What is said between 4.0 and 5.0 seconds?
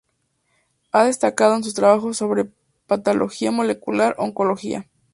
oncológica.